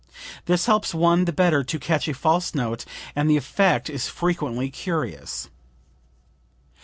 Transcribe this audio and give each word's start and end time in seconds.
This 0.47 0.65
helps 0.65 0.95
one 0.95 1.25
the 1.25 1.31
better 1.31 1.63
to 1.63 1.77
catch 1.77 2.07
a 2.07 2.15
false 2.15 2.55
note, 2.55 2.85
and 3.15 3.29
the 3.29 3.37
effect 3.37 3.87
is 3.87 4.07
frequently 4.07 4.71
curious." 4.71 5.47